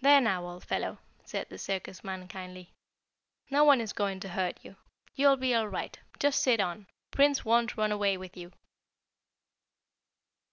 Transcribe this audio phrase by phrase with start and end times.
[0.00, 2.72] "There now, old fellow," said the circus man kindly.
[3.50, 4.76] "No one is going to hurt you.
[5.16, 5.98] You'll be all right.
[6.20, 6.86] Just sit on.
[7.10, 8.52] Prince won't run away with you."